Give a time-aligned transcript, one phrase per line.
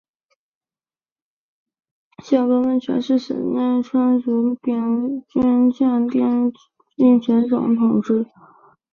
[2.23, 6.59] 箱根温泉是神奈川县足柄下郡箱根町的
[7.03, 8.25] 温泉之总称。